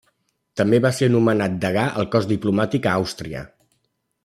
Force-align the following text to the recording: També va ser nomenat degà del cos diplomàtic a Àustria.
També 0.61 0.79
va 0.85 0.91
ser 0.99 1.09
nomenat 1.15 1.59
degà 1.67 1.85
del 1.99 2.09
cos 2.17 2.27
diplomàtic 2.33 2.91
a 2.93 2.97
Àustria. 3.03 3.47